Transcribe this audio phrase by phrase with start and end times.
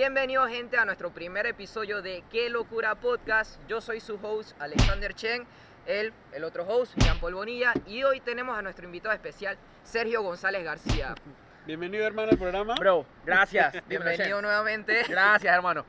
[0.00, 3.60] Bienvenidos gente a nuestro primer episodio de Qué Locura Podcast.
[3.68, 5.44] Yo soy su host Alexander Chen,
[5.84, 10.22] él, el otro host, Jean Paul Bonilla, y hoy tenemos a nuestro invitado especial, Sergio
[10.22, 11.14] González García.
[11.66, 12.76] Bienvenido hermano al programa.
[12.76, 13.74] Bro, gracias.
[13.88, 15.02] Bienvenido nuevamente.
[15.06, 15.84] Gracias, hermano.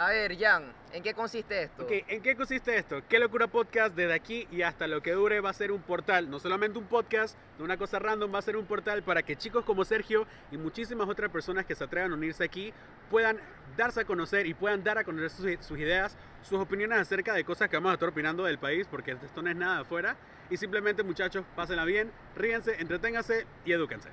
[0.00, 0.62] A ver, Jan,
[0.92, 1.82] ¿en qué consiste esto?
[1.82, 3.02] Ok, ¿en qué consiste esto?
[3.08, 6.30] Qué locura podcast desde aquí y hasta lo que dure va a ser un portal,
[6.30, 9.34] no solamente un podcast, no una cosa random, va a ser un portal para que
[9.34, 12.72] chicos como Sergio y muchísimas otras personas que se atrevan a unirse aquí
[13.10, 13.40] puedan
[13.76, 17.42] darse a conocer y puedan dar a conocer sus, sus ideas, sus opiniones acerca de
[17.42, 20.16] cosas que vamos a estar opinando del país, porque esto no es nada de afuera.
[20.48, 24.10] Y simplemente muchachos, pásenla bien, ríense, entreténganse y edúquense.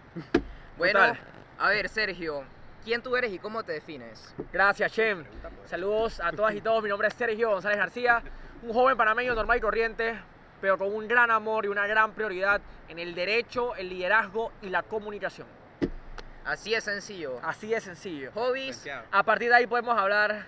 [0.80, 1.20] Bueno, Total.
[1.60, 2.44] a ver, Sergio,
[2.86, 4.34] ¿quién tú eres y cómo te defines?
[4.54, 5.26] Gracias, Shem.
[5.66, 6.82] Saludos a todas y todos.
[6.84, 8.22] Mi nombre es Sergio González García,
[8.62, 10.18] un joven panameño normal y corriente,
[10.62, 14.70] pero con un gran amor y una gran prioridad en el derecho, el liderazgo y
[14.70, 15.48] la comunicación.
[16.46, 17.40] Así es sencillo.
[17.44, 18.32] Así de sencillo.
[18.34, 18.86] Hobbies.
[19.12, 20.46] A partir de ahí podemos hablar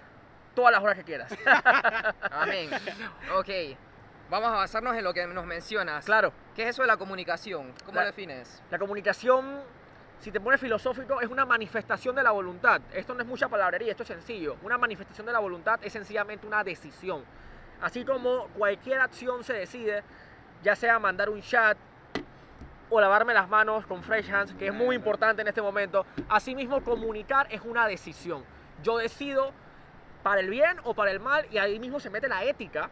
[0.53, 1.31] todas las horas que quieras.
[2.31, 2.69] amén.
[3.35, 3.49] Ok,
[4.29, 6.05] vamos a basarnos en lo que nos mencionas.
[6.05, 7.73] claro, ¿Qué es eso de la comunicación?
[7.85, 8.61] ¿Cómo La- lo defines?
[8.69, 9.59] la comunicación,
[10.19, 12.81] si te pones filosófico, es una manifestación de la voluntad.
[12.93, 14.57] Esto no es mucha palabrería, esto es sencillo.
[14.63, 17.23] Una manifestación de la voluntad es sencillamente una decisión.
[17.81, 20.03] Así como cualquier acción se decide,
[20.63, 21.77] ya sea mandar un chat
[22.89, 26.05] o lavarme las manos con fresh hands, que es muy importante en este momento.
[26.29, 28.43] Asimismo, comunicar es una decisión.
[28.81, 29.51] Yo decido
[30.23, 32.89] para el bien o para el mal y ahí mismo se mete la ética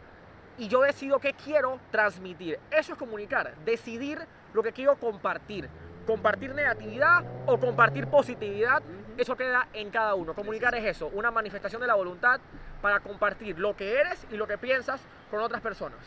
[0.58, 2.58] y yo decido qué quiero transmitir.
[2.70, 4.20] Eso es comunicar, decidir
[4.54, 5.68] lo que quiero compartir.
[6.06, 8.82] Compartir negatividad o compartir positividad,
[9.16, 10.34] eso queda en cada uno.
[10.34, 12.40] Comunicar es eso, una manifestación de la voluntad
[12.80, 15.98] para compartir lo que eres y lo que piensas con otras personas.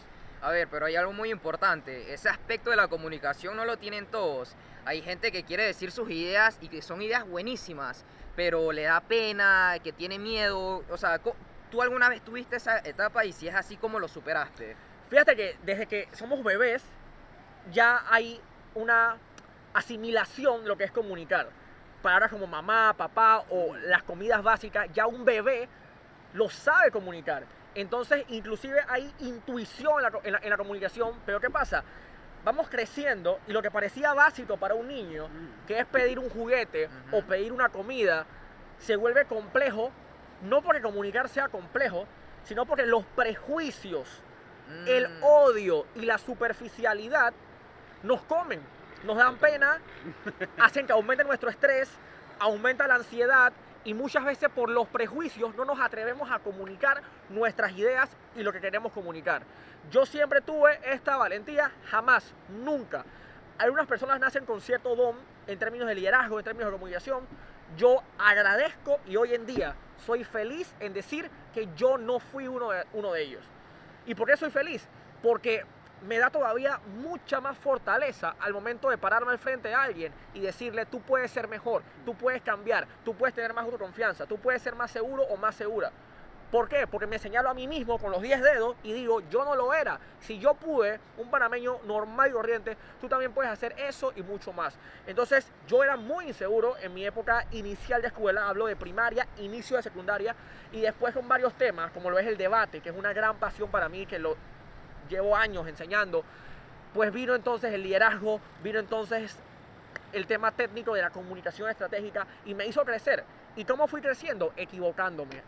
[0.41, 2.13] A ver, pero hay algo muy importante.
[2.13, 4.55] Ese aspecto de la comunicación no lo tienen todos.
[4.85, 8.05] Hay gente que quiere decir sus ideas y que son ideas buenísimas,
[8.37, 10.83] pero le da pena, que tiene miedo.
[10.89, 11.19] O sea,
[11.69, 14.77] ¿tú alguna vez tuviste esa etapa y si es así, ¿cómo lo superaste?
[15.09, 16.83] Fíjate que desde que somos bebés
[17.73, 18.39] ya hay
[18.75, 19.17] una
[19.73, 21.49] asimilación de lo que es comunicar.
[22.01, 25.67] Palabras como mamá, papá o las comidas básicas, ya un bebé
[26.33, 27.43] lo sabe comunicar.
[27.75, 31.83] Entonces, inclusive hay intuición en la, co- en la- en la comunicación, pero ¿qué pasa?
[32.43, 35.27] Vamos creciendo y lo que parecía básico para un niño,
[35.67, 38.25] que es pedir un juguete o pedir una comida,
[38.77, 39.91] se vuelve complejo,
[40.43, 42.07] no porque comunicar sea complejo,
[42.45, 44.21] sino porque los prejuicios
[44.85, 47.33] el Mm, odio y la superficialidad
[48.03, 48.61] nos comen,
[49.03, 49.79] nos dan pena,
[50.59, 51.89] hacen que aumente nuestro estrés,
[52.39, 57.71] aumenta la ansiedad y muchas veces por los prejuicios no nos atrevemos a comunicar nuestras
[57.73, 59.43] ideas y lo que queremos comunicar.
[59.89, 63.05] Yo siempre tuve esta valentía, jamás, nunca.
[63.57, 65.15] Algunas personas nacen con cierto don
[65.47, 67.27] en términos de liderazgo, en términos de comunicación.
[67.77, 72.71] Yo agradezco y hoy en día soy feliz en decir que yo no fui uno
[72.71, 73.45] de, uno de ellos.
[74.05, 74.87] ¿Y por qué soy feliz?
[75.21, 75.65] Porque
[76.07, 80.39] me da todavía mucha más fortaleza al momento de pararme al frente de alguien y
[80.39, 84.61] decirle, tú puedes ser mejor, tú puedes cambiar, tú puedes tener más autoconfianza, tú puedes
[84.61, 85.91] ser más seguro o más segura.
[86.51, 86.87] ¿Por qué?
[86.87, 89.71] Porque me señalo a mí mismo con los 10 dedos y digo, yo no lo
[89.71, 89.99] era.
[90.19, 94.51] Si yo pude, un panameño normal y corriente, tú también puedes hacer eso y mucho
[94.51, 94.75] más.
[95.05, 99.77] Entonces, yo era muy inseguro en mi época inicial de escuela, hablo de primaria, inicio
[99.77, 100.35] de secundaria,
[100.71, 103.69] y después con varios temas, como lo es el debate, que es una gran pasión
[103.69, 104.35] para mí, que lo
[105.09, 106.23] llevo años enseñando,
[106.93, 109.35] pues vino entonces el liderazgo, vino entonces
[110.13, 113.23] el tema técnico de la comunicación estratégica y me hizo crecer.
[113.55, 114.53] ¿Y cómo fui creciendo?
[114.55, 115.41] Equivocándome,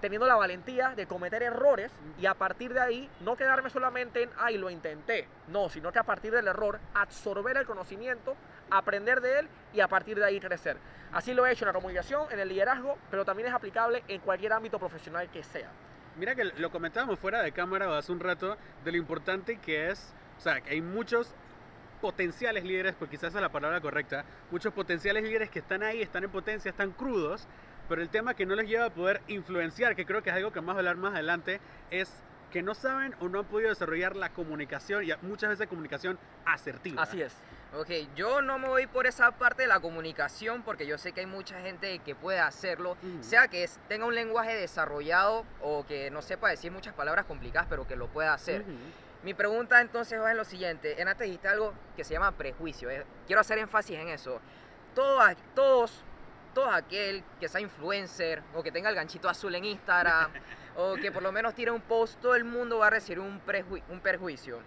[0.00, 4.30] teniendo la valentía de cometer errores y a partir de ahí no quedarme solamente en,
[4.38, 5.28] ay, lo intenté.
[5.48, 8.34] No, sino que a partir del error absorber el conocimiento,
[8.70, 10.76] aprender de él y a partir de ahí crecer.
[11.12, 14.20] Así lo he hecho en la comunicación, en el liderazgo, pero también es aplicable en
[14.22, 15.68] cualquier ámbito profesional que sea.
[16.18, 20.12] Mira que lo comentábamos fuera de cámara hace un rato de lo importante que es,
[20.38, 21.34] o sea, que hay muchos
[22.00, 26.02] potenciales líderes, porque quizás esa es la palabra correcta, muchos potenciales líderes que están ahí,
[26.02, 27.46] están en potencia, están crudos,
[27.88, 30.52] pero el tema que no les lleva a poder influenciar, que creo que es algo
[30.52, 31.60] que vamos a hablar más adelante,
[31.90, 32.12] es
[32.50, 37.02] que no saben o no han podido desarrollar la comunicación y muchas veces comunicación asertiva.
[37.02, 37.34] Así es.
[37.74, 41.20] Ok, yo no me voy por esa parte de la comunicación porque yo sé que
[41.20, 46.10] hay mucha gente que puede hacerlo, sea que es- tenga un lenguaje desarrollado o que
[46.10, 48.62] no sepa decir muchas palabras complicadas, pero que lo pueda hacer.
[49.22, 51.00] Mi pregunta entonces es lo siguiente.
[51.00, 52.90] En antes dijiste algo que se llama prejuicio.
[52.90, 54.40] eh, Quiero hacer énfasis en eso.
[54.94, 56.02] Todo, a- todos,
[56.52, 60.30] todo aquel que sea influencer o que tenga el ganchito azul en Instagram
[60.76, 63.40] o que por lo menos tire un post, todo el mundo va a recibir un,
[63.88, 64.58] un perjuicio.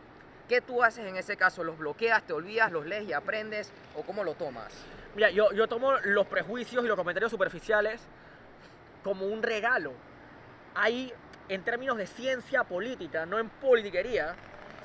[0.48, 1.64] ¿Qué tú haces en ese caso?
[1.64, 4.72] ¿Los bloqueas, te olvidas, los lees y aprendes o cómo lo tomas?
[5.16, 8.02] Mira, yo, yo tomo los prejuicios y los comentarios superficiales
[9.04, 9.94] como un regalo.
[10.76, 11.12] Hay,
[11.50, 14.36] en términos de ciencia política, no en politiquería,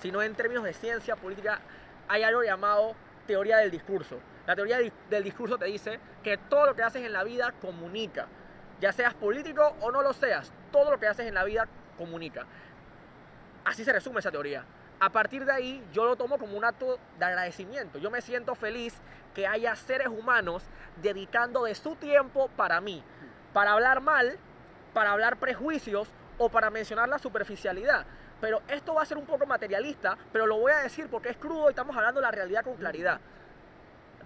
[0.00, 1.60] sino en términos de ciencia política,
[2.08, 2.94] hay algo llamado
[3.26, 4.18] teoría del discurso.
[4.46, 4.78] La teoría
[5.10, 8.26] del discurso te dice que todo lo que haces en la vida comunica.
[8.80, 11.68] Ya seas político o no lo seas, todo lo que haces en la vida
[11.98, 12.46] comunica.
[13.64, 14.64] Así se resume esa teoría.
[15.02, 17.98] A partir de ahí, yo lo tomo como un acto de agradecimiento.
[17.98, 18.94] Yo me siento feliz
[19.34, 20.62] que haya seres humanos
[21.00, 23.02] dedicando de su tiempo para mí,
[23.54, 24.38] para hablar mal,
[24.92, 26.06] para hablar prejuicios
[26.36, 28.04] o para mencionar la superficialidad.
[28.42, 31.36] Pero esto va a ser un poco materialista, pero lo voy a decir porque es
[31.38, 33.20] crudo y estamos hablando de la realidad con claridad.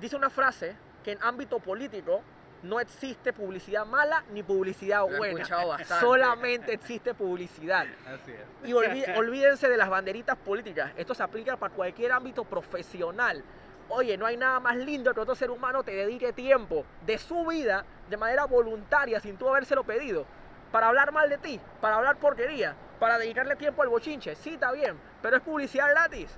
[0.01, 0.75] Dice una frase
[1.05, 2.21] que en ámbito político
[2.65, 5.43] no existe publicidad mala ni publicidad Lo he buena.
[5.43, 6.05] escuchado bastante.
[6.05, 7.87] Solamente existe publicidad.
[8.07, 8.69] Así es.
[8.69, 8.73] Y
[9.17, 10.91] olvídense de las banderitas políticas.
[10.97, 13.45] Esto se aplica para cualquier ámbito profesional.
[13.89, 17.45] Oye, no hay nada más lindo que otro ser humano te dedique tiempo de su
[17.47, 20.25] vida de manera voluntaria, sin tú habérselo pedido,
[20.73, 24.35] para hablar mal de ti, para hablar porquería, para dedicarle tiempo al bochinche.
[24.37, 26.35] Sí, está bien, pero es publicidad gratis.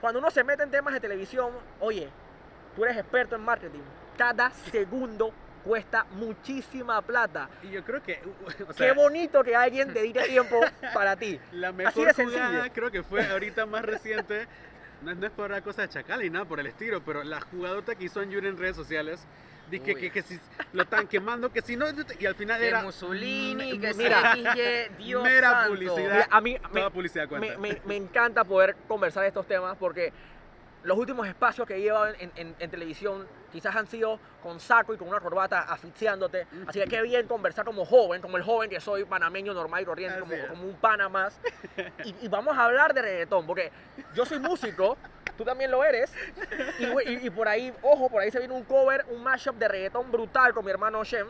[0.00, 2.10] Cuando uno se mete en temas de televisión, oye,
[2.74, 3.82] tú eres experto en marketing.
[4.18, 5.32] Cada segundo
[5.64, 7.48] cuesta muchísima plata.
[7.62, 8.20] Y yo creo que,
[8.62, 10.60] o Qué sea, bonito que alguien dedique tiempo
[10.94, 11.40] para ti.
[11.52, 12.46] la Así mejor de sencillo.
[12.46, 14.46] jugada creo que fue ahorita más reciente.
[15.02, 17.24] No, es- no es por la cosa de chacal ni nada por el estilo, pero
[17.24, 19.26] la jugadota que hizo Anjuri en redes sociales.
[19.70, 20.00] Dije Uy.
[20.00, 20.38] que, que si
[20.74, 21.86] lo están quemando, que si no.
[22.18, 22.82] Y al final Que era.
[22.82, 25.70] Mussolini, que mira, XY, Dios mera santo.
[25.70, 26.12] publicidad.
[26.12, 27.56] Mira, a mí me, Toda publicidad cuenta.
[27.58, 30.12] me, me- me encanta poder conversar de estos temas porque
[30.84, 34.92] los últimos espacios que he llevado en, en- en televisión quizás han sido con saco
[34.94, 36.46] y con una corbata asfixiándote.
[36.66, 39.84] Así que qué bien conversar como joven, como el joven que soy, panameño normal y
[39.86, 41.40] corriente, como, como un pana más.
[42.04, 43.70] Y, y vamos a hablar de reggaetón porque
[44.14, 44.96] yo soy músico,
[45.38, 46.12] tú también lo eres.
[46.78, 49.68] Y, y- y por ahí, ojo, por ahí se viene un cover, un mashup de
[49.68, 51.28] reggaetón brutal con mi hermano Shem.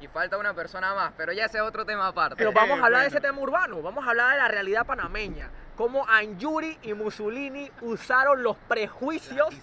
[0.00, 2.36] Y falta una persona más, pero ya ese es otro tema aparte.
[2.36, 3.18] Pero vamos a hablar de bueno.
[3.18, 5.50] ese tema urbano, vamos a hablar de la realidad panameña.
[5.76, 9.54] Cómo Anjuri y Mussolini usaron los prejuicios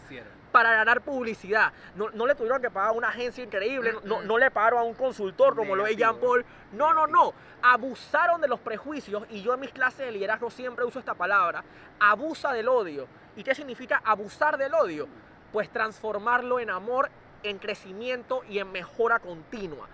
[0.52, 1.72] para ganar publicidad.
[1.96, 4.84] No, no le tuvieron que pagar a una agencia increíble, no, no le pagaron a
[4.84, 6.20] un consultor como lo es Negativo.
[6.20, 6.46] Jean Paul.
[6.74, 7.34] No, no, no.
[7.62, 11.64] Abusaron de los prejuicios y yo en mis clases de liderazgo siempre uso esta palabra.
[12.00, 13.08] Abusa del odio.
[13.36, 15.08] ¿Y qué significa abusar del odio?
[15.52, 17.10] Pues transformarlo en amor,
[17.44, 19.88] en crecimiento y en mejora continua.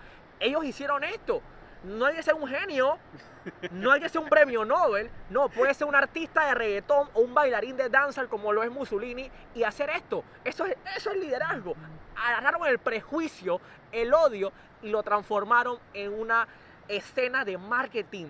[0.44, 1.40] Ellos hicieron esto.
[1.84, 2.98] No hay que ser un genio,
[3.70, 7.20] no hay que ser un premio Nobel, no, puede ser un artista de reggaetón o
[7.20, 10.22] un bailarín de danza como lo es Mussolini y hacer esto.
[10.44, 11.74] Eso es, eso es liderazgo.
[12.16, 13.60] Agarraron el prejuicio,
[13.90, 14.52] el odio
[14.82, 16.46] y lo transformaron en una
[16.88, 18.26] escena de marketing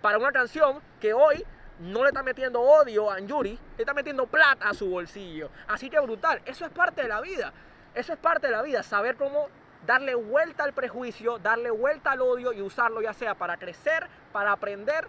[0.00, 1.44] para una canción que hoy
[1.78, 5.50] no le está metiendo odio a Anjuri, le está metiendo plata a su bolsillo.
[5.68, 7.52] Así que brutal, eso es parte de la vida.
[7.94, 9.48] Eso es parte de la vida, saber cómo
[9.86, 14.52] darle vuelta al prejuicio, darle vuelta al odio y usarlo ya sea para crecer, para
[14.52, 15.06] aprender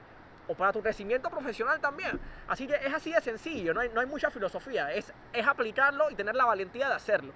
[0.47, 2.19] o para tu crecimiento profesional también.
[2.47, 6.35] Así que es así de sencillo, no hay, mucha filosofía, es, es aplicarlo y tener
[6.35, 7.33] la valentía de hacerlo.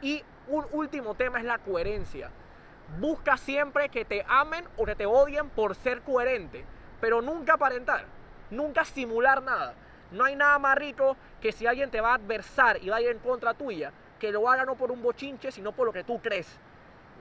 [0.00, 2.30] Y un último tema es la coherencia.
[2.98, 6.64] Busca siempre que te amen o que te odien por ser coherente,
[7.00, 8.06] pero nunca aparentar,
[8.50, 9.74] nunca simular nada.
[10.10, 13.00] No hay nada más rico que si alguien te va a adversar y va a
[13.02, 16.02] ir en contra tuya, que lo haga no por un bochinche, sino por lo que
[16.02, 16.58] tú crees.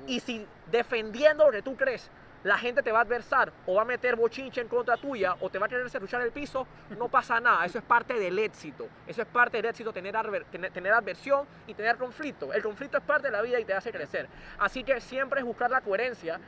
[0.05, 2.09] Y si defendiendo lo que tú crees,
[2.43, 5.49] la gente te va a adversar o va a meter bochinche en contra tuya o
[5.49, 7.65] te va a querer serruchar el piso, no pasa nada.
[7.65, 8.87] Eso es parte del éxito.
[9.07, 12.53] Eso es parte del éxito, tener, adver- tener, tener adversión y tener conflicto.
[12.53, 14.27] El conflicto es parte de la vida y te hace crecer.
[14.59, 16.39] Así que siempre es buscar la coherencia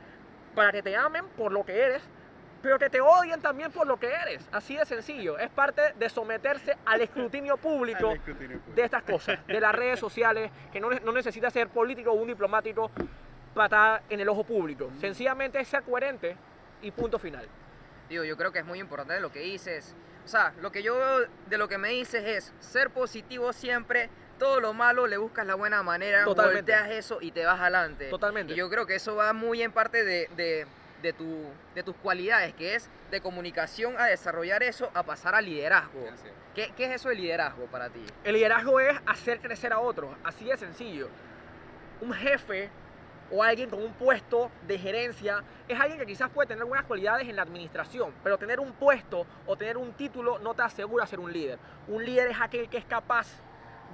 [0.54, 2.02] para que te amen por lo que eres,
[2.62, 4.48] pero que te odien también por lo que eres.
[4.52, 5.38] Así de sencillo.
[5.38, 8.76] Es parte de someterse al escrutinio público Al escrutinio público.
[8.76, 12.28] de estas cosas, de las redes sociales, que no, no necesita ser político o un
[12.28, 12.90] diplomático
[13.54, 14.90] estar en el ojo público.
[15.00, 16.36] Sencillamente ser coherente
[16.82, 17.46] y punto final.
[18.08, 19.94] Digo, yo creo que es muy importante lo que dices.
[20.24, 24.08] O sea, lo que yo veo de lo que me dices es ser positivo siempre.
[24.38, 26.72] Todo lo malo le buscas la buena manera, Totalmente.
[26.72, 28.08] volteas eso y te vas adelante.
[28.08, 28.52] Totalmente.
[28.54, 30.66] Y yo creo que eso va muy en parte de, de,
[31.02, 35.44] de tu, de tus cualidades, que es de comunicación a desarrollar eso, a pasar al
[35.44, 36.06] liderazgo.
[36.54, 38.02] ¿Qué, qué es eso de liderazgo para ti?
[38.24, 41.08] El liderazgo es hacer crecer a otros, así de sencillo.
[42.00, 42.70] Un jefe
[43.30, 47.28] o alguien con un puesto de gerencia es alguien que quizás puede tener buenas cualidades
[47.28, 51.20] en la administración, pero tener un puesto o tener un título no te asegura ser
[51.20, 51.58] un líder.
[51.88, 53.28] Un líder es aquel que es capaz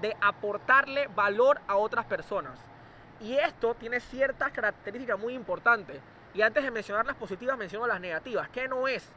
[0.01, 2.59] de aportarle valor a otras personas.
[3.21, 6.01] Y esto tiene ciertas características muy importantes.
[6.35, 8.49] Y antes de mencionar las positivas, menciono las negativas.
[8.51, 9.11] ¿Qué no es?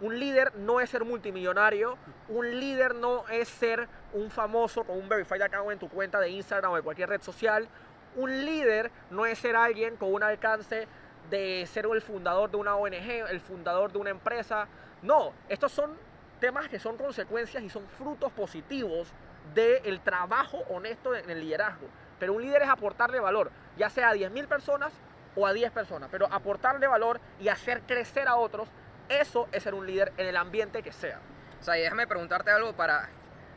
[0.00, 1.96] Un líder no es ser multimillonario,
[2.28, 6.28] un líder no es ser un famoso con un verified account en tu cuenta de
[6.28, 7.66] Instagram o de cualquier red social.
[8.16, 10.88] Un líder no es ser alguien con un alcance
[11.30, 14.68] de ser el fundador de una ONG, el fundador de una empresa.
[15.02, 15.96] No, estos son
[16.40, 19.12] temas que son consecuencias y son frutos positivos
[19.54, 21.86] del trabajo honesto en el liderazgo.
[22.18, 24.92] Pero un líder es aportarle valor, ya sea a 10.000 personas
[25.34, 28.68] o a 10 personas, pero aportarle valor y hacer crecer a otros,
[29.08, 31.20] eso es ser un líder en el ambiente que sea.
[31.60, 33.08] O sea, déjame preguntarte algo para,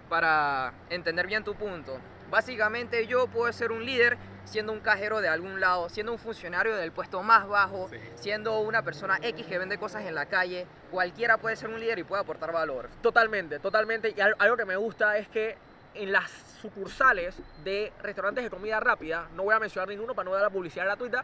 [0.10, 1.98] para entender bien tu punto.
[2.30, 6.76] Básicamente yo puedo ser un líder siendo un cajero de algún lado, siendo un funcionario
[6.76, 7.98] del puesto más bajo, Sí.
[8.16, 10.66] siendo una persona X que vende cosas en la calle.
[10.92, 12.90] Cualquiera puede ser un líder y puede aportar valor.
[13.02, 14.14] Totalmente, totalmente.
[14.16, 15.58] Y al- algo que me gusta es que
[15.96, 16.30] en las
[16.62, 20.50] sucursales de restaurantes de comida rápida, no voy a mencionar ninguno para no dar la
[20.50, 21.24] publicidad gratuita,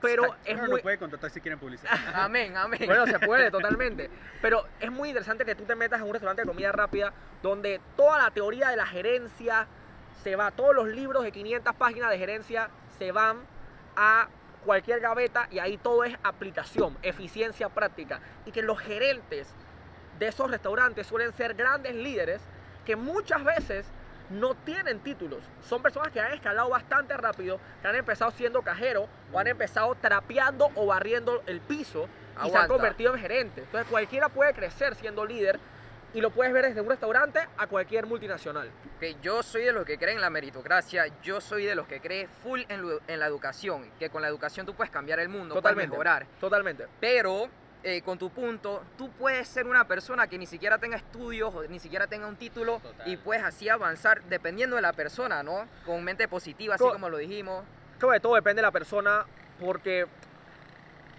[0.00, 0.42] pero Exacto.
[0.44, 0.76] es Claro, muy...
[0.78, 1.92] lo puede contratar si quieren publicidad.
[2.14, 2.80] Amén, amén.
[2.86, 4.10] Bueno, se puede, totalmente.
[4.42, 7.80] Pero es muy interesante que tú te metas en un restaurante de comida rápida donde
[7.96, 9.66] toda la teoría de la gerencia
[10.24, 13.42] se va, todos los libros de 500 páginas de gerencia se van
[13.94, 14.28] a
[14.64, 18.20] cualquier gaveta y ahí todo es aplicación, eficiencia práctica.
[18.46, 19.54] Y que los gerentes
[20.18, 22.40] de esos restaurantes suelen ser grandes líderes
[22.86, 23.86] que muchas veces
[24.30, 25.40] no tienen títulos.
[25.68, 29.94] Son personas que han escalado bastante rápido, que han empezado siendo cajeros o han empezado
[29.96, 32.08] trapeando o barriendo el piso
[32.42, 33.64] y se han convertido en gerentes.
[33.64, 35.60] Entonces cualquiera puede crecer siendo líder
[36.14, 38.70] y lo puedes ver desde un restaurante a cualquier multinacional.
[39.00, 42.00] Que yo soy de los que creen en la meritocracia, yo soy de los que
[42.00, 45.28] cree full en, lo- en la educación, que con la educación tú puedes cambiar el
[45.28, 45.90] mundo, puedes Totalmente.
[45.90, 46.26] mejorar.
[46.40, 46.86] Totalmente.
[47.00, 47.48] Pero
[47.82, 51.64] eh, con tu punto, tú puedes ser una persona que ni siquiera tenga estudios o
[51.64, 53.08] ni siquiera tenga un título Total.
[53.08, 55.66] y puedes así avanzar dependiendo de la persona, ¿no?
[55.84, 57.64] Con mente positiva, así Co- como lo dijimos.
[57.98, 59.26] Creo que todo depende de la persona
[59.60, 60.06] porque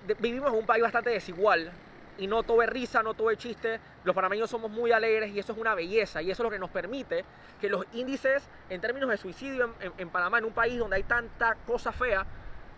[0.07, 1.71] de- vivimos en un país bastante desigual
[2.17, 3.79] y no todo es risa, no todo es chiste.
[4.03, 6.59] Los panameños somos muy alegres y eso es una belleza y eso es lo que
[6.59, 7.25] nos permite
[7.59, 10.95] que los índices en términos de suicidio en, en- en Panamá, en un país donde
[10.97, 12.25] hay tanta cosa fea,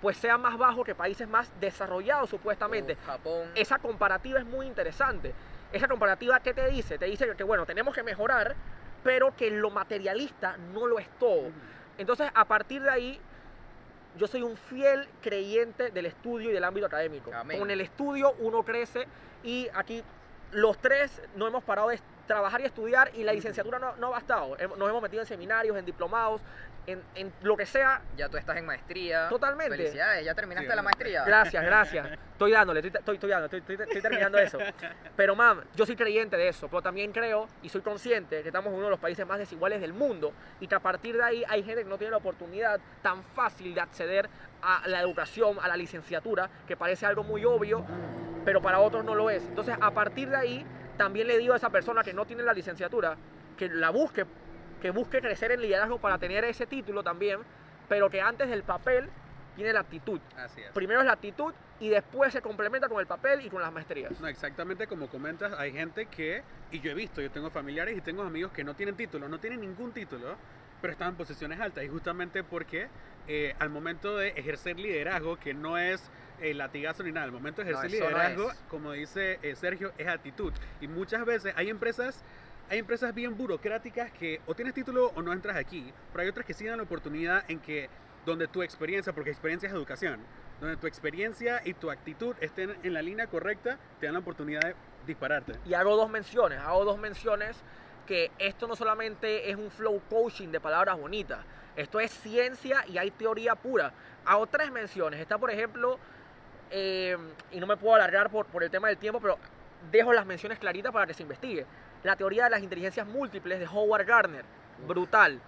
[0.02, 2.96] pues sean más bajos que países más desarrollados supuestamente.
[3.06, 3.50] Japón.
[3.56, 5.34] esa comparativa es muy interesante.
[5.74, 6.98] Esa comparativa, ¿qué te dice?
[6.98, 8.56] Te dice que, bueno, tenemos que mejorar,
[9.04, 11.50] pero que lo materialista no lo es todo.
[11.98, 13.20] Entonces, a partir de ahí,
[14.18, 17.32] yo soy un fiel creyente del estudio y del ámbito académico.
[17.34, 17.60] Amén.
[17.60, 19.08] Con el estudio uno crece
[19.44, 20.04] y aquí
[20.52, 24.12] los tres no hemos parado de trabajar y estudiar y la licenciatura no, no ha
[24.12, 24.58] bastado.
[24.78, 26.42] Nos hemos metido en seminarios, en diplomados,
[26.88, 28.02] en, en lo que sea.
[28.16, 29.28] Ya tú estás en maestría.
[29.30, 29.76] Totalmente.
[29.78, 31.24] Felicidades, ya terminaste Sí, la maestría.
[31.26, 32.08] Gracias, gracias.
[32.32, 34.58] Estoy dándole, estoy, estoy, estoy, estoy- estoy terminando eso.
[35.16, 38.68] Pero, mam, yo soy creyente de eso, pero también creo y soy consciente que estamos
[38.72, 41.44] en uno de los países más desiguales del mundo y que a partir de ahí
[41.50, 44.30] hay gente que no tiene la oportunidad tan fácil de acceder
[44.62, 47.86] a la educación, a la licenciatura, que parece algo muy obvio,
[48.46, 49.44] pero para otros no lo es.
[49.44, 50.66] Entonces, a partir de ahí,
[50.98, 53.16] también le digo a esa persona que no tiene la licenciatura
[53.58, 54.26] que la busque,
[54.82, 57.40] que busque crecer en liderazgo para tener ese título también,
[57.90, 59.10] pero que antes del papel
[59.56, 60.20] tiene la actitud.
[60.38, 60.72] Así es.
[60.72, 64.20] Primero es la actitud y después se complementa con el papel y con las maestrías.
[64.20, 68.02] No, exactamente como comentas, hay gente que, y yo he visto, yo tengo familiares y
[68.02, 70.36] tengo amigos que no tienen título, no tienen ningún título,
[70.82, 71.84] pero están en posiciones altas.
[71.84, 72.88] Y justamente porque
[73.28, 77.64] eh, al momento de ejercer liderazgo, que no es eh, latigazo ni nada, al momento
[77.64, 80.54] de ejercer no liderazgo, como dice eh, Sergio, es actitud.
[80.82, 82.24] Y muchas veces hay empresas...
[82.70, 86.46] Hay empresas bien burocráticas que o tienes título o no entras aquí, pero hay otras
[86.46, 87.90] que sí dan la oportunidad en que
[88.26, 90.20] donde tu experiencia, porque experiencia es educación,
[90.60, 94.60] donde tu experiencia y tu actitud estén en la línea correcta, te dan la oportunidad
[94.60, 95.54] de dispararte.
[95.66, 97.56] Y hago dos menciones, hago dos menciones
[98.06, 101.40] que esto no solamente es un flow coaching de palabras bonitas,
[101.78, 103.94] esto es ciencia y hay teoría pura.
[104.26, 105.22] Hago tres menciones.
[105.22, 106.00] Está, por ejemplo,
[106.72, 107.16] eh,
[107.52, 109.38] y no me puedo alargar por, por el tema del tiempo, pero
[109.92, 111.66] dejo las menciones claritas para que se investigue.
[112.04, 114.46] La teoría de las inteligencias múltiples de Howard Gardner,
[114.88, 115.42] brutal.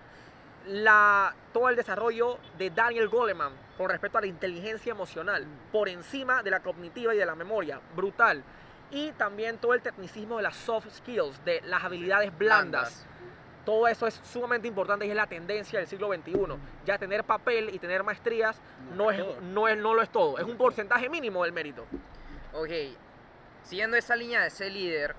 [0.68, 6.44] La, todo el desarrollo de Daniel Goleman con respecto a la inteligencia emocional, por encima
[6.44, 8.44] de la cognitiva y de la memoria, brutal.
[8.91, 13.06] Y también todo el tecnicismo de las soft skills, de las habilidades blandas.
[13.65, 16.34] Todo eso es sumamente importante y es la tendencia del siglo XXI.
[16.86, 19.41] Ya tener papel y tener maestrías No no, es es, todo.
[19.41, 20.38] no, es, no lo es todo.
[20.39, 21.86] Es un porcentaje mínimo del mérito.
[22.53, 22.70] Ok,
[23.63, 25.15] siguiendo esa línea de ser líder,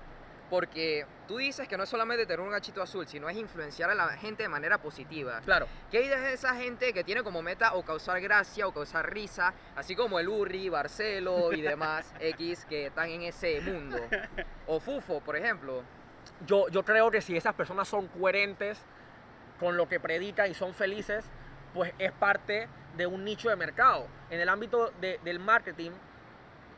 [0.51, 3.95] porque tú dices que no es solamente tener un gachito azul, sino es influenciar a
[3.95, 5.39] la gente de manera positiva.
[5.45, 5.65] Claro.
[5.89, 9.53] ¿Qué hay de esa gente que tiene como meta o causar gracia o causar risa,
[9.77, 13.97] así como el Urri, Barcelo y demás X que están en ese mundo?
[14.67, 15.83] O Fufo, por ejemplo.
[16.45, 18.83] Yo, yo creo que si esas personas son coherentes
[19.57, 21.23] con lo que predican y son felices,
[21.73, 22.67] pues es parte
[22.97, 24.05] de un nicho de mercado.
[24.29, 25.91] En el ámbito de- del marketing,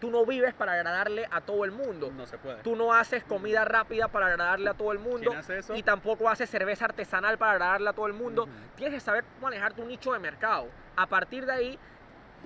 [0.04, 2.12] tú no vives para agradarle a todo el mundo.
[2.14, 2.62] No se puede.
[2.62, 5.30] Tú no haces comida rápida para agradarle a todo el mundo.
[5.30, 5.76] ¿Quién hace eso?
[5.76, 8.50] Y tampoco haces cerveza artesanal para agradarle a todo el mundo.
[8.76, 10.68] Tienes que saber manejar tu nicho de mercado.
[10.98, 11.80] A partir de ahí,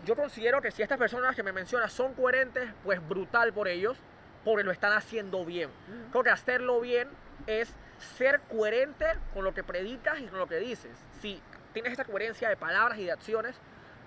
[0.05, 3.97] yo considero que si estas personas que me mencionas son coherentes, pues brutal por ellos,
[4.45, 5.71] porque lo están haciendo bien.
[6.11, 7.09] Creo que hacerlo bien
[7.47, 7.73] es
[8.17, 10.91] ser coherente con lo que predicas y con lo que dices.
[11.21, 11.41] Si
[11.73, 13.59] tienes esa coherencia de palabras y de acciones,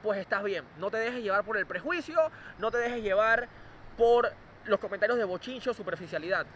[0.02, 0.64] pues estás bien.
[0.78, 2.18] No te dejes llevar por el prejuicio,
[2.58, 3.48] no te dejes llevar
[3.96, 4.32] por
[4.64, 6.46] los comentarios de bochincho superficialidad.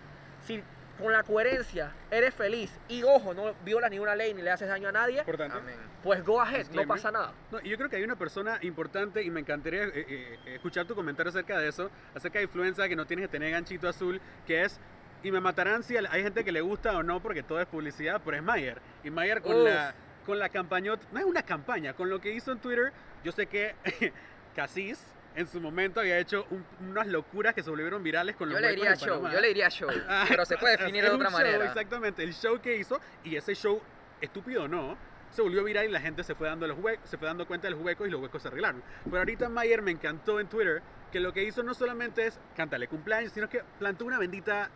[0.47, 0.63] Si
[0.99, 4.89] con la coherencia eres feliz y ojo, no violas ninguna ley ni le haces daño
[4.89, 5.59] a nadie, Importante.
[6.03, 7.33] Pues go ahead, no pasa nada.
[7.51, 10.95] No, yo creo que hay una persona importante y me encantaría eh, eh, escuchar tu
[10.95, 14.65] comentario acerca de eso, acerca de influencia que no tienes que tener ganchito azul, que
[14.65, 14.79] es,
[15.23, 18.21] y me matarán si hay gente que le gusta o no, porque todo es publicidad,
[18.23, 18.81] pero es Mayer.
[19.03, 19.65] Y Mayer con Uf.
[19.65, 23.33] la, con la campañota, no es una campaña, con lo que hizo en Twitter, yo
[23.33, 23.75] sé que
[24.55, 25.03] Casís
[25.35, 28.61] en su momento había hecho un- unas locuras que se volvieron virales con los Yo
[28.61, 29.35] le huecos diría show, Panamá.
[29.35, 31.65] yo le diría show, Ah, pero se puede definir de otra show, manera.
[31.65, 33.81] Exactamente, el show que hizo y ese show,
[34.21, 34.97] estúpido o no,
[35.31, 37.67] se volvió viral y la gente se fue dando los hue- se fue dando cuenta
[37.67, 38.83] de los huecos y los huecos se arreglaron.
[39.05, 42.87] Pero ahorita Mayer me encantó en Twitter que lo que hizo no solamente es cantarle
[42.87, 44.71] cumpleaños, sino que plantó una bendita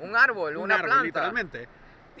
[0.00, 1.04] Un árbol, un una árbol, planta.
[1.04, 1.68] literalmente.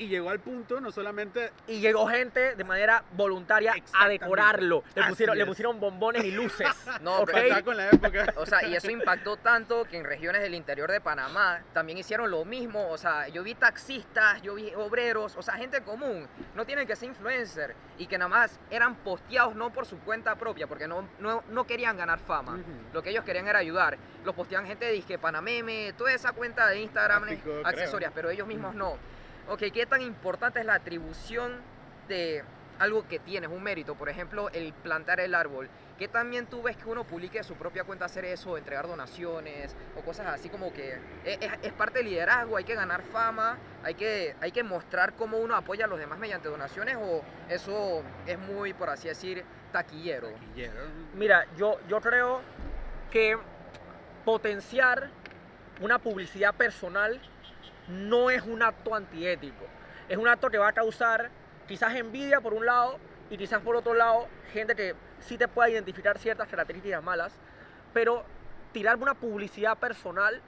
[0.00, 4.82] Y llegó al punto no solamente Y llegó gente de manera voluntaria a decorarlo.
[4.94, 5.48] Le pusieron, le es.
[5.48, 6.68] pusieron bombones y luces.
[7.02, 7.30] No, ¿ok?
[7.32, 8.34] pero está con la época.
[8.36, 12.30] O sea, y eso impactó tanto que en regiones del interior de Panamá también hicieron
[12.30, 12.88] lo mismo.
[12.90, 16.26] O sea, yo vi taxistas, yo vi obreros, o sea, gente común.
[16.54, 17.74] No tienen que ser influencer.
[17.98, 21.66] Y que nada más eran posteados no por su cuenta propia, porque no, no, no
[21.66, 22.52] querían ganar fama.
[22.54, 22.62] Ujú.
[22.94, 23.98] Lo que ellos querían era ayudar.
[24.24, 27.66] Los posteaban gente de disque Panameme, toda esa cuenta de Instagram, creo.
[27.66, 28.96] accesorias, pero ellos mismos no.
[29.50, 31.60] Ok, ¿qué tan importante es la atribución
[32.08, 32.44] de
[32.78, 33.96] algo que tienes, un mérito?
[33.96, 35.68] Por ejemplo, el plantar el árbol.
[35.98, 39.74] ¿Qué también tú ves que uno publique de su propia cuenta hacer eso, entregar donaciones
[39.98, 43.58] o cosas así como que es, es- es parte del liderazgo, hay que ganar fama,
[43.82, 48.02] hay que, hay que mostrar cómo uno apoya a los demás mediante donaciones o eso
[48.26, 50.30] es muy, por así decir, taquillero?
[50.30, 50.80] Taquillero.
[51.14, 52.40] Mira, yo, yo creo
[53.10, 53.36] que
[54.24, 55.10] potenciar
[55.80, 57.20] una publicidad personal
[57.90, 59.64] no es un acto antiético.
[60.08, 61.30] Es un acto que va a causar
[61.66, 62.98] quizás envidia por un lado
[63.30, 67.32] y quizás por otro lado gente que sí te pueda identificar ciertas características malas,
[67.92, 68.24] pero
[68.72, 70.40] tirarme una publicidad personal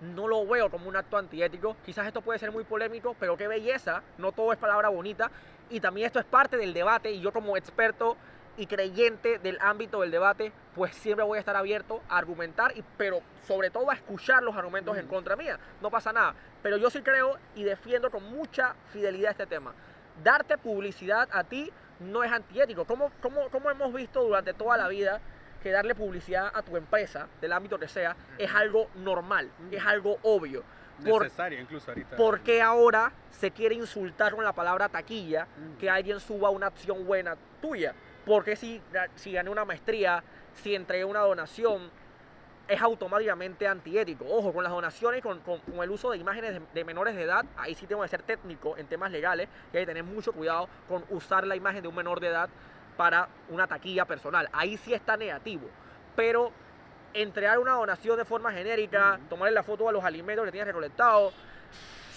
[0.00, 1.76] no lo veo como un acto antiético.
[1.84, 5.30] Quizás esto puede ser muy polémico, pero qué belleza, no todo es palabra bonita
[5.70, 8.16] y también esto es parte del debate y yo como experto
[8.56, 12.82] y creyente del ámbito del debate, pues siempre voy a estar abierto a argumentar, y,
[12.96, 15.14] pero sobre todo a escuchar los argumentos en Ujú.
[15.14, 15.58] contra mía.
[15.80, 16.34] No pasa nada.
[16.62, 19.72] Pero yo sí creo y defiendo con mucha fidelidad este tema.
[20.22, 22.84] Darte publicidad a ti no es antiético.
[22.84, 25.20] ¿Cómo, cómo, cómo hemos visto durante toda la vida
[25.62, 30.18] que darle publicidad a tu empresa, del ámbito que sea, es algo normal, es algo
[30.22, 30.62] obvio?
[31.06, 32.16] Por, Necesario incluso ahorita.
[32.16, 35.76] ¿Por qué ahora se quiere insultar con la palabra taquilla Mm.
[35.78, 37.94] que alguien suba una acción buena tuya?
[38.26, 38.82] Porque si,
[39.14, 40.22] si gané una maestría,
[40.62, 41.90] si entregué una donación,
[42.68, 44.24] es automáticamente antiético.
[44.28, 47.22] Ojo, con las donaciones, con, con- con el uso de imágenes de, de menores de
[47.22, 50.32] edad, ahí sí tengo que ser técnico en temas legales y hay que tener mucho
[50.32, 52.48] cuidado con usar la imagen de un menor de edad
[52.96, 54.48] para una taquilla personal.
[54.52, 55.68] Ahí sí está negativo.
[56.16, 56.50] Pero
[57.14, 61.32] entregar una donación de forma genérica, tomarle la foto a los alimentos que tienes recolectados,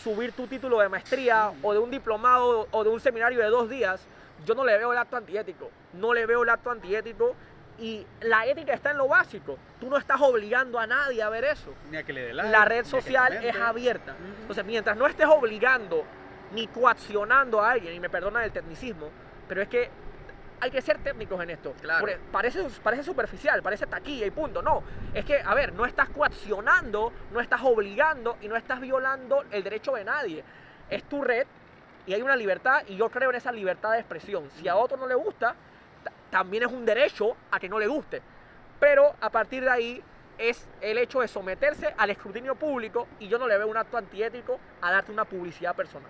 [0.03, 3.69] subir tu título de maestría o de un diplomado o de un seminario de dos
[3.69, 4.07] días,
[4.45, 5.69] yo no le veo el acto antiético.
[5.93, 7.35] No le veo el acto antiético
[7.79, 9.57] y la ética está en lo básico.
[9.79, 11.73] Tú no estás obligando a nadie a ver eso.
[11.89, 14.15] Ni a que le dé like, La red social es abierta.
[14.41, 16.03] Entonces, mientras no estés obligando
[16.51, 19.09] ni coaccionando a alguien, y me perdonan el tecnicismo,
[19.47, 19.89] pero es que
[20.61, 21.73] hay que ser técnicos en esto.
[21.81, 22.05] Claro.
[22.31, 24.61] Parece, parece superficial, parece taquilla y punto.
[24.61, 29.45] No, es que, a ver, no estás coaccionando, no estás obligando y no estás violando
[29.51, 30.43] el derecho de nadie.
[30.89, 31.47] Es tu red
[32.09, 34.49] y hay una libertad y yo creo en esa libertad de expresión.
[34.55, 35.53] Si a otro no le gusta,
[36.03, 38.19] ta- también es un derecho a que no le guste.
[38.79, 40.03] Pero a partir de ahí
[40.39, 43.95] es el hecho de someterse al escrutinio público y yo no le veo un acto
[43.97, 46.09] antiético a darte una publicidad personal.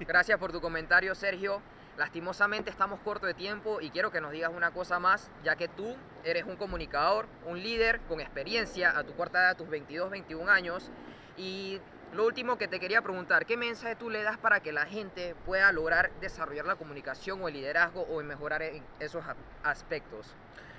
[0.00, 1.62] Gracias por tu comentario, Sergio.
[1.96, 5.66] Lastimosamente estamos corto de tiempo y quiero que nos digas una cosa más, ya que
[5.68, 10.10] tú eres un comunicador, un líder con experiencia a tu corta edad, a tus 22,
[10.10, 10.90] 21 años.
[11.38, 11.80] Y
[12.14, 15.34] lo último que te quería preguntar, ¿qué mensaje tú le das para que la gente
[15.44, 19.22] pueda lograr desarrollar la comunicación o el liderazgo o mejorar en esos
[19.62, 20.34] aspectos?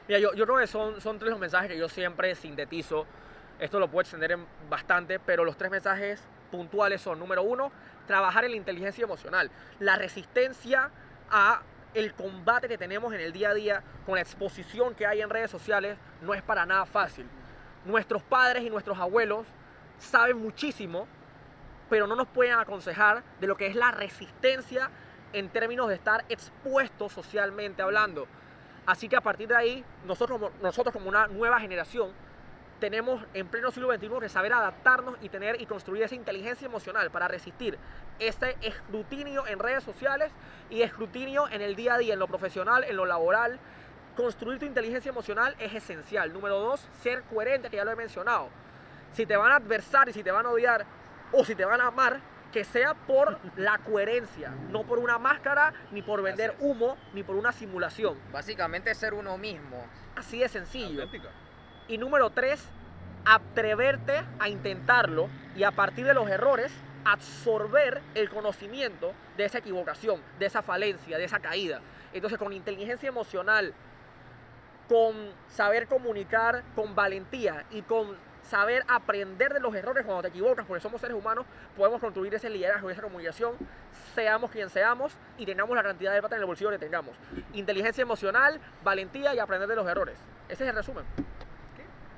[0.08, 3.06] Mira, yo, yo creo que son, son tres los mensajes que yo siempre sintetizo.
[3.60, 7.72] Esto lo puedo extender en bastante, pero los tres mensajes puntuales son, número uno,
[8.08, 9.52] trabajar en la inteligencia emocional.
[9.80, 10.90] La resistencia
[11.30, 11.62] a
[11.94, 15.30] el combate que tenemos en el día a día con la exposición que hay en
[15.30, 17.28] redes sociales no es para nada fácil.
[17.86, 19.46] Nuestros padres y nuestros abuelos
[20.00, 21.08] saben muchísimo,
[21.90, 24.90] pero no nos pueden aconsejar de lo que es la resistencia
[25.34, 28.28] en términos de estar expuestos socialmente hablando.
[28.86, 32.12] Así que a partir de ahí, nosotros, nosotros como una nueva generación,
[32.80, 37.12] tenemos en pleno siglo XXI que saber adaptarnos y tener y construir esa inteligencia emocional
[37.12, 37.78] para resistir
[38.20, 40.32] este escrutinio en redes sociales
[40.70, 43.60] y escrutinio en el día a día, en lo profesional, en lo laboral.
[44.16, 46.34] Construir tu inteligencia emocional es esencial.
[46.34, 48.50] Número dos, ser coherente, que ya lo he mencionado.
[49.14, 50.86] Si te van a adversar y si te van a odiar
[51.32, 52.20] o si te van a amar,
[52.52, 57.36] que sea por la coherencia, no por una máscara, ni por vender humo, ni por
[57.36, 58.18] una simulación.
[58.32, 59.86] Básicamente ser uno mismo.
[60.16, 61.04] Así de sencillo.
[61.04, 61.28] Auténtico.
[61.88, 62.64] Y número tres,
[63.26, 66.72] atreverte a intentarlo y a partir de los errores
[67.06, 71.82] absorber el conocimiento de esa equivocación, de esa falencia, de esa caída.
[72.14, 73.74] Entonces con inteligencia emocional,
[74.88, 75.16] con
[75.48, 78.18] saber comunicar, con valentía y con
[78.50, 81.46] saber aprender de los errores cuando te equivocas, porque somos seres humanos,
[81.78, 83.54] podemos construir ese liderazgo, esa comunicación,
[84.16, 87.16] seamos quien seamos y tengamos la cantidad de plata en el bolsillo que tengamos.
[87.54, 90.18] Inteligencia emocional, valentía y aprender de los errores.
[90.50, 91.06] Ese es el resumen.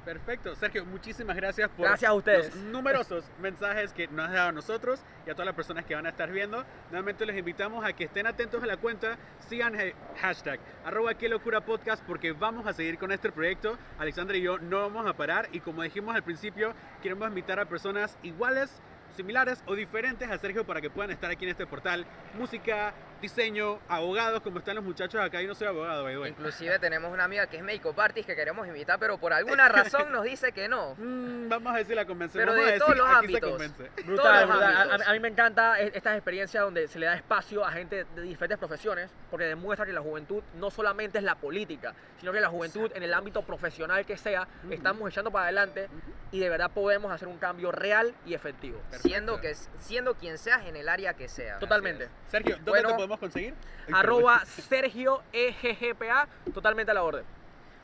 [0.05, 0.55] Perfecto.
[0.55, 2.55] Sergio, muchísimas gracias por Gracias a ustedes.
[2.55, 5.93] los numerosos mensajes que nos has dado a nosotros y a todas las personas que
[5.93, 6.65] van a estar viendo.
[6.89, 9.75] Nuevamente les invitamos a que estén atentos a la cuenta, sigan
[10.19, 13.77] hashtag arroba locura podcast porque vamos a seguir con este proyecto.
[13.99, 17.65] Alexandra y yo no vamos a parar y como dijimos al principio, queremos invitar a
[17.65, 18.81] personas iguales,
[19.15, 22.05] similares o diferentes a Sergio para que puedan estar aquí en este portal.
[22.33, 25.41] Música, diseño, abogados, como están los muchachos acá.
[25.41, 26.29] Yo no soy abogado, by the way.
[26.31, 30.11] Inclusive tenemos una amiga que es make-up artist que queremos invitar, pero por alguna razón
[30.11, 30.95] nos dice que no.
[30.97, 32.41] Mm, vamos a decir la convención.
[32.41, 33.77] Pero vamos de a decir, todos los aquí se ámbitos.
[33.77, 34.63] Todos Brutal, los brutal.
[34.75, 35.07] A- ámbitos.
[35.07, 38.05] A, a mí me encanta e- estas experiencias donde se le da espacio a gente
[38.15, 42.41] de diferentes profesiones, porque demuestra que la juventud no solamente es la política, sino que
[42.41, 44.73] la juventud en el ámbito profesional que sea, Ujú.
[44.73, 45.87] estamos echando para adelante
[46.31, 48.79] y de verdad podemos hacer un cambio real y efectivo.
[48.89, 49.07] Perfecto.
[49.07, 51.59] Siendo, que, siendo quien seas en el área que sea.
[51.59, 52.09] Totalmente.
[52.29, 52.89] Sergio, ¿dónde Bueno.
[52.89, 53.53] te podemos conseguir?
[53.87, 57.25] Ay, Arroba Sergio EGGPA, totalmente a la orden.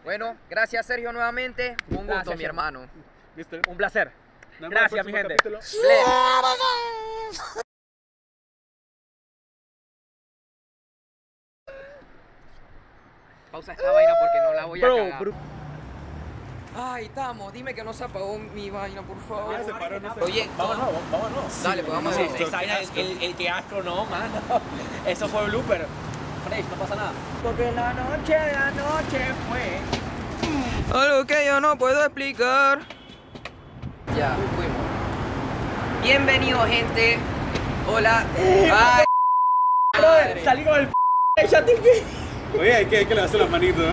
[0.04, 1.76] Bueno, gracias Sergio nuevamente.
[1.90, 2.88] Un gusto, Gracias, mi hermano.
[3.68, 4.12] Un placer.
[4.60, 5.36] Nos Gracias, mi gente.
[13.52, 15.57] Pausa esta vaina porque no la voy a Bro, cagar.
[16.80, 17.52] Ay, estamos.
[17.54, 19.58] Dime que no se apagó mi vaina, por favor.
[19.58, 20.22] Ya se paró, no sé.
[20.22, 21.64] Oye, Vámonos, vámonos.
[21.64, 22.42] Dale, pues vamos a ver.
[22.42, 24.62] esa vaina es el, el que asco no, mano.
[25.08, 25.88] Eso fue blooper.
[26.48, 27.12] Fresh, no pasa nada.
[27.42, 31.02] Porque la noche de anoche fue.
[31.02, 32.82] Algo que yo no puedo explicar.
[34.16, 34.78] Ya, fuimos.
[36.04, 37.18] Bienvenido, gente.
[37.92, 38.24] Hola.
[38.38, 39.06] Ay,
[39.98, 40.90] Brother, salí con el.
[42.60, 43.84] Oye, hay que, hay que levantar las manitos.